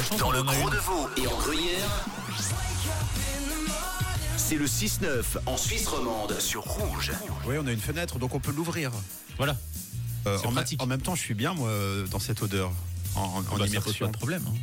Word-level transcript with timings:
la 0.00 0.06
chance. 0.06 0.18
Dans 0.18 0.30
le 0.30 0.42
Gros 0.42 0.70
de 0.70 0.76
Veau 0.76 1.08
et 1.16 1.26
en 1.26 1.36
Gruyère, 1.38 2.06
c'est 4.36 4.56
le 4.56 4.66
6-9 4.66 5.22
en 5.46 5.56
Suisse 5.56 5.86
romande 5.88 6.38
sur 6.40 6.62
Rouge. 6.62 7.12
Oui, 7.46 7.56
on 7.60 7.66
a 7.66 7.72
une 7.72 7.80
fenêtre, 7.80 8.18
donc 8.18 8.34
on 8.34 8.40
peut 8.40 8.52
l'ouvrir. 8.52 8.90
Voilà. 9.36 9.56
Euh, 10.26 10.38
en, 10.44 10.50
ma- 10.50 10.60
pratique. 10.62 10.82
en 10.82 10.86
même 10.86 11.00
temps, 11.02 11.14
je 11.14 11.20
suis 11.20 11.34
bien, 11.34 11.54
moi, 11.54 11.68
euh, 11.68 12.06
dans 12.08 12.18
cette 12.18 12.42
odeur. 12.42 12.72
En, 13.14 13.20
en- 13.20 13.24
en 13.24 13.40
Bah, 13.42 13.42
ça 13.42 13.56
pose 13.56 13.68
immersion. 13.70 14.06
pas 14.06 14.12
de 14.12 14.16
problème. 14.16 14.44
hein. 14.48 14.54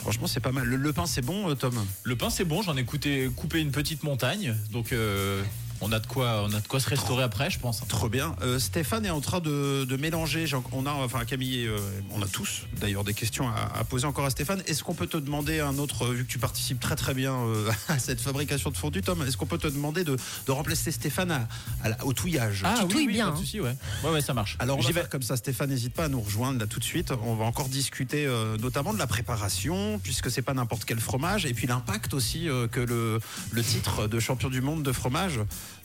Franchement, 0.00 0.26
c'est 0.26 0.40
pas 0.40 0.52
mal. 0.52 0.64
Le, 0.64 0.76
le 0.76 0.92
pain, 0.92 1.06
c'est 1.06 1.22
bon, 1.22 1.50
euh, 1.50 1.54
Tom? 1.54 1.74
Le 2.04 2.16
pain 2.16 2.30
c'est 2.30 2.44
bon, 2.44 2.62
j'en 2.62 2.76
ai 2.76 2.84
coûté, 2.84 3.28
coupé 3.36 3.60
une 3.60 3.72
petite 3.72 4.02
montagne, 4.04 4.54
donc 4.70 4.92
euh, 4.92 5.42
on 5.80 5.92
a 5.92 6.00
de 6.00 6.06
quoi, 6.06 6.42
on 6.44 6.52
a 6.52 6.60
de 6.60 6.66
quoi 6.66 6.80
se 6.80 6.88
restaurer 6.88 7.22
après, 7.22 7.50
je 7.50 7.58
pense. 7.58 7.82
Trop 7.88 8.08
bien. 8.08 8.34
Euh, 8.42 8.58
Stéphane 8.58 9.06
est 9.06 9.10
en 9.10 9.20
train 9.20 9.40
de, 9.40 9.84
de 9.84 9.96
mélanger. 9.96 10.44
On 10.72 10.86
a, 10.86 10.90
enfin 10.92 11.24
Camille, 11.24 11.66
euh, 11.66 11.78
on 12.10 12.20
a 12.22 12.26
tous 12.26 12.62
d'ailleurs 12.80 13.04
des 13.04 13.14
questions 13.14 13.48
à, 13.48 13.78
à 13.78 13.84
poser 13.84 14.06
encore 14.06 14.24
à 14.24 14.30
Stéphane. 14.30 14.62
Est-ce 14.66 14.82
qu'on 14.82 14.94
peut 14.94 15.06
te 15.06 15.16
demander 15.16 15.60
un 15.60 15.78
autre, 15.78 16.06
euh, 16.06 16.12
vu 16.12 16.24
que 16.24 16.30
tu 16.30 16.38
participes 16.38 16.80
très 16.80 16.96
très 16.96 17.14
bien 17.14 17.32
euh, 17.34 17.70
à 17.88 17.98
cette 17.98 18.20
fabrication 18.20 18.70
de 18.70 18.76
fondue, 18.76 19.02
Tom, 19.02 19.22
est-ce 19.26 19.36
qu'on 19.36 19.46
peut 19.46 19.58
te 19.58 19.68
demander 19.68 20.04
de, 20.04 20.16
de 20.46 20.52
remplacer 20.52 20.90
Stéphane 20.90 21.30
à- 21.30 21.48
à 21.84 21.90
la- 21.90 22.04
au 22.04 22.12
touillage? 22.12 22.62
Ah 22.64 22.74
Tu 22.78 22.84
oui, 22.84 22.90
touilles 22.92 23.06
oui, 23.06 23.12
bien, 23.12 23.26
pas 23.26 23.30
de 23.32 23.36
hein. 23.36 23.40
souci, 23.40 23.60
ouais. 23.60 23.76
Ouais, 24.04 24.10
ouais, 24.10 24.20
ça 24.20 24.34
marche. 24.34 24.56
Alors 24.58 24.76
on 24.78 24.80
va 24.80 24.86
J'y 24.86 24.92
vais. 24.92 25.00
faire 25.00 25.08
comme 25.10 25.22
ça, 25.22 25.36
Stéphane, 25.36 25.70
n'hésite 25.70 25.94
pas 25.94 26.04
à 26.04 26.08
nous 26.08 26.20
rejoindre 26.20 26.58
là 26.58 26.66
tout 26.66 26.80
de 26.80 26.84
suite. 26.84 27.12
On 27.24 27.34
va 27.34 27.44
encore 27.44 27.68
discuter 27.68 28.26
euh, 28.26 28.56
notamment 28.58 28.92
de 28.92 28.98
la 28.98 29.06
préparation, 29.06 29.98
puisque 30.02 30.30
c'est 30.30 30.42
pas 30.42 30.54
n'importe 30.54 30.84
quel 30.84 31.00
fromage, 31.00 31.46
et 31.46 31.54
puis 31.54 31.66
l'impact 31.66 32.14
aussi 32.14 32.48
euh, 32.48 32.66
que 32.66 32.80
le, 32.80 33.20
le 33.52 33.62
titre 33.62 34.06
de 34.08 34.18
champion 34.20 34.48
du 34.48 34.60
monde 34.60 34.82
de 34.82 34.92
fromage 34.92 35.38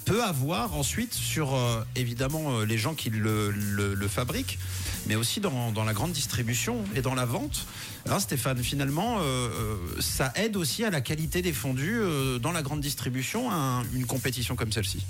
peut 0.05 0.23
avoir 0.23 0.76
ensuite 0.76 1.14
sur 1.14 1.54
euh, 1.55 1.84
évidemment 1.96 2.60
euh, 2.60 2.66
les 2.66 2.78
gens 2.78 2.94
qui 2.94 3.10
le, 3.10 4.08
fabriquent, 4.10 4.60
mais 5.08 5.16
aussi 5.16 5.40
dans, 5.40 5.72
la 5.84 5.94
grande 5.94 6.12
distribution 6.12 6.84
et 6.96 7.02
dans 7.02 7.16
la 7.16 7.26
vente. 7.26 7.66
Hein, 8.10 8.20
Stéphane, 8.20 8.62
finalement, 8.62 9.20
euh, 9.22 9.77
ça 10.00 10.34
aide 10.36 10.58
aussi 10.58 10.84
à 10.84 10.90
la 10.90 11.02
qualité 11.02 11.41
des 11.41 11.54
fondus 11.54 12.02
dans 12.41 12.52
la 12.52 12.62
grande 12.62 12.82
distribution, 12.82 13.49
un- 13.52 13.84
une 13.94 14.05
compétition 14.05 14.55
comme 14.55 14.72
celle-ci. 14.72 15.05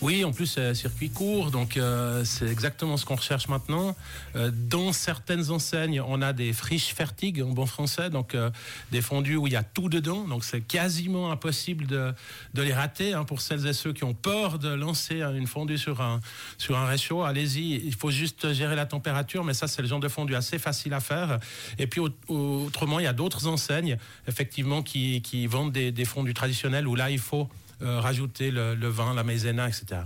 Oui, 0.00 0.24
en 0.24 0.30
plus, 0.30 0.46
c'est 0.46 0.74
circuit 0.74 1.10
court, 1.10 1.50
donc 1.50 1.76
euh, 1.76 2.24
c'est 2.24 2.46
exactement 2.46 2.96
ce 2.96 3.04
qu'on 3.04 3.16
recherche 3.16 3.48
maintenant. 3.48 3.96
Euh, 4.36 4.52
dans 4.54 4.92
certaines 4.92 5.50
enseignes, 5.50 6.00
on 6.00 6.22
a 6.22 6.32
des 6.32 6.52
friches 6.52 6.94
fertiges 6.94 7.42
en 7.42 7.48
bon 7.48 7.66
français, 7.66 8.08
donc 8.08 8.36
euh, 8.36 8.48
des 8.92 9.02
fondus 9.02 9.34
où 9.34 9.48
il 9.48 9.54
y 9.54 9.56
a 9.56 9.64
tout 9.64 9.88
dedans, 9.88 10.22
donc 10.28 10.44
c'est 10.44 10.60
quasiment 10.60 11.32
impossible 11.32 11.86
de, 11.88 12.14
les 12.54 12.72
rater. 12.72 13.12
hein, 13.12 13.24
pour 13.24 13.40
celles 13.40 13.66
et 13.66 13.72
ceux 13.72 13.92
qui 13.92 14.04
ont 14.04 14.14
peur 14.14 14.60
de 14.60 14.68
lancer 14.68 15.20
une 15.20 15.48
fondue 15.48 15.78
sur 15.78 16.00
un, 16.00 16.20
sur 16.58 16.78
un 16.78 16.86
réchaud, 16.86 17.24
allez-y, 17.24 17.82
il 17.84 17.94
faut 17.94 18.12
juste 18.12 18.52
gérer 18.52 18.76
la 18.76 18.86
température, 18.86 19.42
mais 19.42 19.52
ça, 19.54 19.66
c'est 19.66 19.82
le 19.82 19.88
genre 19.88 20.00
de 20.00 20.08
fondu 20.08 20.36
assez 20.36 20.60
facile 20.60 20.94
à 20.94 21.00
faire. 21.00 21.40
Et 21.76 21.88
puis, 21.88 22.00
au- 22.00 22.64
autrement, 22.66 23.00
il 23.00 23.04
y 23.04 23.08
a 23.08 23.12
d'autres 23.12 23.48
enseignes, 23.48 23.98
effectivement, 24.28 24.84
qui, 24.84 25.22
qui 25.22 25.48
vendent 25.48 25.72
des, 25.72 25.90
des 25.90 26.04
fondus 26.04 26.34
traditionnels 26.34 26.86
où 26.86 26.94
là, 26.94 27.10
il 27.10 27.18
faut 27.18 27.48
euh, 27.82 28.00
rajouter 28.00 28.50
le, 28.50 28.74
le 28.74 28.88
vin, 28.88 29.14
la 29.14 29.24
maïzena, 29.24 29.68
etc. 29.68 30.02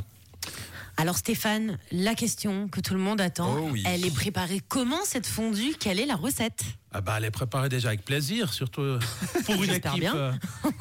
Alors 0.98 1.16
Stéphane, 1.16 1.78
la 1.90 2.14
question 2.14 2.68
que 2.68 2.80
tout 2.80 2.92
le 2.92 3.00
monde 3.00 3.20
attend, 3.20 3.56
Oh 3.58 3.68
oui. 3.72 3.82
elle 3.86 4.04
est 4.04 4.14
préparée 4.14 4.60
comment 4.68 5.02
cette 5.04 5.26
fondue? 5.26 5.74
Quelle 5.80 5.98
est 5.98 6.04
la 6.06 6.16
recette? 6.16 6.64
Ah 6.92 7.00
bah, 7.00 7.14
elle 7.16 7.24
est 7.24 7.30
préparée 7.30 7.70
déjà 7.70 7.88
avec 7.88 8.04
plaisir, 8.04 8.52
surtout 8.52 8.82
euh, 8.82 9.00
pour 9.46 9.62
une 9.64 9.70
équipe 9.72 10.04
euh, 10.14 10.32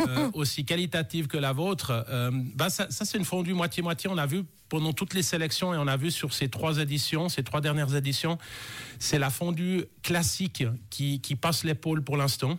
euh, 0.07 0.29
aussi 0.33 0.65
qualitative 0.65 1.27
que 1.27 1.37
la 1.37 1.53
vôtre. 1.53 2.05
Euh, 2.09 2.29
bah 2.55 2.69
ça, 2.69 2.87
ça, 2.91 3.05
c'est 3.05 3.17
une 3.17 3.23
fondue 3.25 3.53
moitié-moitié. 3.53 4.09
On 4.09 4.17
a 4.17 4.25
vu 4.25 4.43
pendant 4.71 4.93
toutes 4.93 5.13
les 5.13 5.21
sélections 5.21 5.73
et 5.73 5.77
on 5.77 5.85
a 5.85 5.97
vu 5.97 6.11
sur 6.11 6.33
ces 6.33 6.47
trois 6.47 6.77
éditions, 6.77 7.27
ces 7.27 7.43
trois 7.43 7.59
dernières 7.59 7.93
éditions, 7.93 8.37
c'est 8.99 9.19
la 9.19 9.29
fondue 9.29 9.83
classique 10.01 10.63
qui, 10.89 11.19
passe 11.41 11.65
l'épaule 11.65 12.01
pour 12.03 12.15
l'instant. 12.15 12.57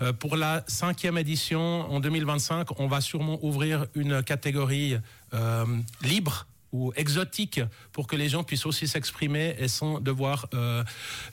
Euh, 0.00 0.14
pour 0.14 0.36
la 0.36 0.64
cinquième 0.68 1.18
édition, 1.18 1.60
en 1.60 2.00
2025, 2.00 2.80
on 2.80 2.86
va 2.86 3.02
sûrement 3.02 3.38
ouvrir 3.44 3.84
une 3.94 4.22
catégorie 4.22 4.96
euh, 5.34 5.66
libre 6.00 6.46
ou 6.72 6.94
exotique 6.96 7.60
pour 7.92 8.06
que 8.06 8.16
les 8.16 8.30
gens 8.30 8.42
puissent 8.42 8.64
aussi 8.64 8.88
s'exprimer 8.88 9.54
et 9.58 9.68
sans 9.68 10.00
devoir 10.00 10.46
euh, 10.54 10.82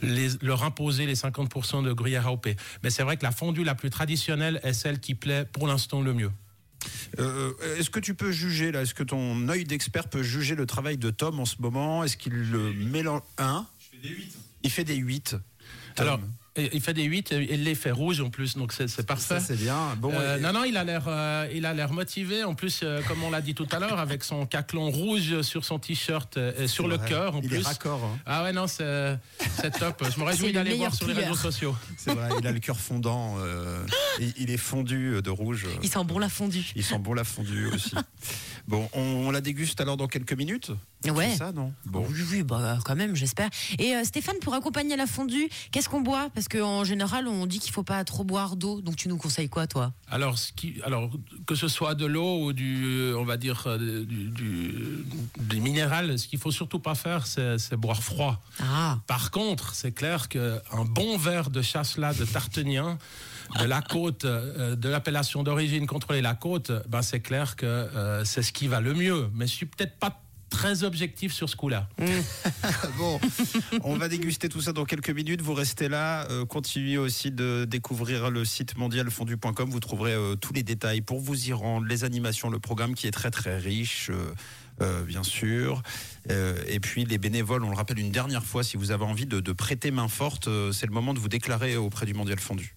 les, 0.02 0.30
leur 0.42 0.64
imposer 0.64 1.06
les 1.06 1.16
50% 1.16 1.86
de 1.86 1.94
gruyère 1.94 2.28
AOP. 2.28 2.50
Mais 2.84 2.90
c'est 2.90 3.04
vrai 3.04 3.16
que 3.16 3.24
la 3.24 3.32
fondue 3.32 3.64
la 3.64 3.76
plus 3.76 3.92
traditionnelle 3.92 4.60
est 4.64 4.74
celle 4.74 5.00
qui 5.00 5.16
plaît 5.16 5.46
pour 5.46 5.68
l'instant 5.68 6.02
le 6.02 6.14
mieux. 6.14 6.32
Euh, 7.20 7.54
Est-ce 7.78 7.90
que 7.90 8.00
tu 8.00 8.14
peux 8.14 8.32
juger 8.32 8.72
là 8.72 8.82
Est-ce 8.82 8.94
que 8.94 9.04
ton 9.04 9.48
œil 9.50 9.64
d'expert 9.64 10.08
peut 10.08 10.24
juger 10.24 10.56
le 10.56 10.66
travail 10.66 10.98
de 10.98 11.10
Tom 11.10 11.40
en 11.40 11.46
ce 11.46 11.56
moment? 11.60 12.04
Est-ce 12.04 12.18
qu'il 12.18 12.34
le 12.34 12.74
mélange? 12.74 13.22
Un 13.38 13.66
Il 14.64 14.70
fait 14.72 14.84
des 14.84 14.96
8. 14.96 15.36
Alors, 15.98 16.20
il 16.58 16.70
il 16.74 16.82
fait 16.82 16.96
des 16.96 17.04
8 17.04 17.34
et 17.34 17.54
il 17.54 17.64
les 17.66 17.76
fait 17.76 17.92
rouges 17.92 18.20
en 18.20 18.32
plus, 18.32 18.56
donc 18.58 18.74
c'est 18.74 19.06
parfait. 19.06 19.36
ça 19.36 19.40
c'est 19.40 19.56
bien. 19.58 19.96
Bon, 20.00 20.12
Euh, 20.12 20.38
et- 20.38 20.42
non, 20.42 20.54
non, 20.54 20.64
il 20.64 20.76
a 20.76 20.84
l'air, 20.84 21.04
euh, 21.08 21.48
il 21.54 21.68
a 21.68 21.74
l'air 21.76 21.94
motivé. 21.94 22.44
En 22.44 22.56
plus, 22.56 22.80
euh, 22.82 23.00
comme 23.08 23.22
on 23.22 23.30
l'a 23.30 23.42
dit 23.42 23.54
tout 23.54 23.68
à 23.72 23.78
l'heure, 23.78 24.00
avec 24.00 24.24
son 24.24 24.48
caclon 24.48 24.90
rouge 24.90 25.42
sur 25.44 25.64
son 25.66 25.78
t-shirt 25.78 26.36
euh, 26.38 26.52
et 26.64 26.68
sur 26.68 26.88
le 26.88 26.98
cœur 26.98 27.36
en 27.36 27.42
il 27.42 27.48
plus. 27.50 27.58
est 27.60 27.62
raccord. 27.62 28.04
hein. 28.04 28.18
Ah 28.26 28.42
ouais, 28.44 28.54
non, 28.54 28.66
c'est 28.66 29.20
top. 29.78 30.04
Je 30.12 30.20
me 30.20 30.26
réjouis 30.26 30.48
le 30.48 30.54
d'aller 30.54 30.76
voir 30.78 30.96
sur 30.96 31.06
les 31.08 31.14
réseaux 31.14 31.36
sociaux. 31.36 31.76
C'est 31.98 32.14
vrai. 32.16 32.30
Il 32.40 32.48
a 32.48 32.52
le 32.52 32.60
cœur 32.60 32.80
fondant. 32.80 33.36
euh, 33.38 33.86
il 34.38 34.50
est 34.50 34.58
fondu 34.58 35.14
euh, 35.14 35.22
de 35.22 35.30
rouge. 35.30 35.68
Il 35.84 35.90
sent 35.90 36.04
bon 36.06 36.18
la 36.18 36.30
fondue. 36.30 36.72
Il 36.76 36.84
sent 36.84 36.98
bon 36.98 37.14
la 37.14 37.24
fondue 37.24 37.68
aussi. 37.68 37.94
Bon, 38.68 38.90
on, 38.92 39.00
on 39.02 39.32
la 39.32 39.40
déguste 39.40 39.80
alors 39.80 39.96
dans 39.96 40.08
quelques 40.08 40.34
minutes? 40.34 40.72
Ouais. 41.06 41.30
C'est 41.32 41.38
ça, 41.38 41.54
non? 41.54 41.72
Bon. 41.86 42.06
Oui, 42.10 42.20
oui, 42.32 42.44
bah, 42.44 42.78
quand 42.84 42.98
même, 42.98 43.16
j'espère. 43.16 43.50
Et 43.80 43.96
euh, 43.96 44.04
Stéphane, 44.04 44.36
pour 44.42 44.54
accompagner 44.56 44.98
la 44.98 45.08
fondue, 45.08 45.48
qu'est-ce 45.72 45.87
qu'on 45.90 46.02
boit? 46.02 46.30
Parce 46.34 46.48
qu'en 46.48 46.84
général, 46.84 47.28
on 47.28 47.46
dit 47.46 47.60
qu'il 47.60 47.72
faut 47.72 47.84
pas 47.84 48.04
trop 48.04 48.24
boire 48.24 48.56
d'eau. 48.56 48.82
Donc 48.82 48.96
tu 48.96 49.08
nous 49.10 49.18
conseilles 49.18 49.50
quoi, 49.50 49.68
toi? 49.68 49.94
Alors, 50.10 50.38
ce 50.38 50.52
qui, 50.54 50.76
alors, 50.84 51.10
que 51.46 51.56
ce 51.56 51.68
soit 51.68 51.96
de 51.96 52.06
l'eau 52.06 52.44
ou 52.46 52.54
du, 52.54 53.14
on 53.16 53.24
va 53.24 53.38
dire, 53.38 53.64
euh, 53.68 54.06
du, 54.06 54.30
du, 54.30 55.06
du 55.40 55.60
minéral, 55.62 56.18
ce 56.18 56.28
qu'il 56.28 56.40
faut 56.40 56.52
surtout 56.52 56.80
pas 56.80 56.96
faire, 56.96 57.26
c'est 57.28 57.76
boire 57.76 58.04
froid. 58.04 58.42
Ah, 58.62 59.00
Par 59.08 59.32
contre, 59.32 59.74
c'est 59.74 59.92
clair 59.92 60.30
qu'un 60.30 60.86
bon 60.90 61.18
verre 61.18 61.50
de 61.50 61.62
chasselas 61.62 62.14
de 62.14 62.26
Tartenien, 62.26 62.98
de 63.60 63.66
la 63.66 63.82
côte, 63.82 64.26
euh, 64.26 64.76
de 64.76 64.90
l'appellation 64.90 65.44
d'origine 65.44 65.88
contrôlée 65.88 66.22
la 66.22 66.36
côte, 66.36 66.72
ben 66.90 67.02
c'est 67.02 67.22
clair 67.22 67.56
que 67.56 67.66
euh, 67.66 68.26
c'est 68.26 68.42
ce 68.42 68.52
qui 68.52 68.68
va 68.68 68.82
le 68.82 68.94
mieux. 68.94 69.30
Mais 69.34 69.48
je 69.48 69.54
suis 69.54 69.66
peut-être 69.66 69.98
pas 69.98 70.22
très 70.50 70.84
objectif 70.84 71.34
sur 71.34 71.50
ce 71.50 71.56
coup-là. 71.56 71.88
Bon, 72.98 73.20
on 73.84 73.96
va 73.96 74.08
déguster 74.08 74.50
tout 74.50 74.62
ça 74.62 74.74
dans 74.74 74.86
quelques 74.86 75.10
minutes. 75.10 75.42
Vous 75.42 75.54
restez 75.54 75.88
là. 75.90 76.28
Euh, 76.30 76.46
continuez 76.46 76.98
aussi 76.98 77.32
de 77.32 77.66
découvrir 77.70 78.30
le 78.30 78.44
site 78.46 78.78
mondialfondu.com. 78.78 79.70
Vous 79.70 79.80
trouverez 79.80 80.14
euh, 80.14 80.36
tous 80.36 80.54
les 80.54 80.64
détails 80.64 81.02
pour 81.02 81.20
vous 81.20 81.50
y 81.50 81.54
rendre, 81.54 81.86
les 81.88 82.04
animations, 82.04 82.50
le 82.50 82.60
programme 82.60 82.96
qui 82.96 83.08
est 83.08 83.12
très 83.12 83.32
très 83.32 83.58
riche. 83.58 84.10
euh, 84.82 85.04
bien 85.04 85.24
sûr. 85.24 85.82
Et 86.68 86.80
puis 86.80 87.06
les 87.06 87.18
bénévoles, 87.18 87.64
on 87.64 87.70
le 87.70 87.76
rappelle 87.76 88.00
une 88.00 88.12
dernière 88.12 88.44
fois, 88.44 88.64
si 88.64 88.78
vous 88.78 88.92
avez 88.92 89.06
envie 89.06 89.26
de, 89.26 89.40
de 89.40 89.52
prêter 89.52 89.92
main 89.92 90.08
forte, 90.08 90.50
c'est 90.72 90.86
le 90.86 90.92
moment 90.92 91.14
de 91.14 91.20
vous 91.20 91.30
déclarer 91.30 91.78
auprès 91.78 92.06
du 92.06 92.14
Mondial 92.14 92.40
Fondu. 92.40 92.76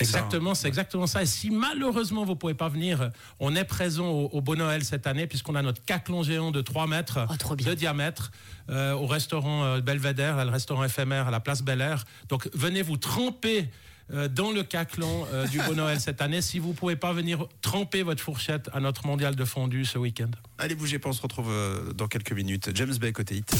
Exactement, 0.00 0.54
c'est 0.54 0.68
exactement 0.68 1.06
ça. 1.06 1.22
Et 1.22 1.26
si 1.26 1.50
malheureusement 1.50 2.24
vous 2.24 2.36
pouvez 2.36 2.54
pas 2.54 2.68
venir, 2.68 3.10
on 3.40 3.54
est 3.56 3.64
présent 3.64 4.08
au, 4.08 4.26
au 4.32 4.40
Beau 4.40 4.56
Noël 4.56 4.84
cette 4.84 5.06
année 5.06 5.26
puisqu'on 5.26 5.54
a 5.54 5.62
notre 5.62 5.84
caclon 5.84 6.22
géant 6.22 6.50
de 6.50 6.60
3 6.60 6.86
mètres 6.86 7.18
Oh, 7.28 7.54
de 7.54 7.74
diamètre 7.74 8.30
euh, 8.70 8.92
au 8.92 9.06
restaurant 9.06 9.64
euh, 9.64 9.80
Belvédère, 9.80 10.36
là, 10.36 10.44
le 10.44 10.50
restaurant 10.50 10.84
éphémère 10.84 11.28
à 11.28 11.30
la 11.30 11.40
place 11.40 11.62
Bel 11.62 11.80
Air. 11.80 12.04
Donc 12.28 12.48
venez 12.54 12.82
vous 12.82 12.96
tremper 12.96 13.68
euh, 14.12 14.26
dans 14.26 14.52
le 14.52 14.62
caclon 14.62 15.26
euh, 15.32 15.46
du 15.46 15.58
Beau 15.66 15.74
Noël 15.74 16.00
cette 16.00 16.22
année. 16.22 16.40
Si 16.40 16.58
vous 16.58 16.72
pouvez 16.72 16.96
pas 16.96 17.12
venir 17.12 17.46
tremper 17.60 18.02
votre 18.02 18.22
fourchette 18.22 18.70
à 18.72 18.80
notre 18.80 19.06
mondial 19.06 19.36
de 19.36 19.44
fondu 19.44 19.84
ce 19.84 19.98
week-end. 19.98 20.30
Allez, 20.56 20.74
bougez 20.74 20.98
pas, 20.98 21.10
on 21.10 21.12
se 21.12 21.20
retrouve 21.20 21.50
euh, 21.50 21.92
dans 21.92 22.08
quelques 22.08 22.32
minutes. 22.32 22.70
James 22.74 22.96
Bay 22.96 23.12
côté 23.12 23.36
hit. 23.36 23.50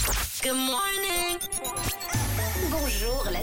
Good 0.43 0.55
morning. 0.55 1.08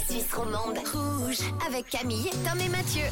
Suisse 0.07 0.33
romande. 0.33 0.77
Rouge 0.93 1.39
avec 1.65 1.89
Camille, 1.89 2.29
Tom 2.45 2.59
et 2.59 2.69
Mathieu. 2.69 3.03